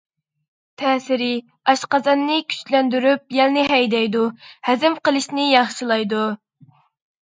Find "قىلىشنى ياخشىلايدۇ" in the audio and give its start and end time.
5.09-6.29